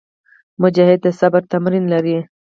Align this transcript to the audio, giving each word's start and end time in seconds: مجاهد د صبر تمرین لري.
مجاهد 0.61 0.99
د 1.03 1.07
صبر 1.19 1.41
تمرین 1.51 1.85
لري. 1.93 2.17